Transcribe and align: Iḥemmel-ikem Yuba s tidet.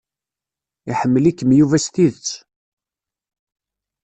Iḥemmel-ikem 0.91 1.49
Yuba 1.57 1.77
s 1.85 1.87
tidet. 1.93 2.29